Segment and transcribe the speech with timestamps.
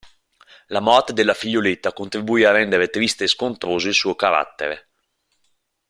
[0.69, 4.89] La morte della figlioletta contribuì a rendere triste e scontroso il suo carattere.